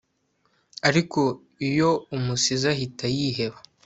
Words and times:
ariko 0.87 1.21
iyo 1.67 1.89
umusize 2.15 2.65
ahita 2.73 3.05
yiheba 3.15 3.59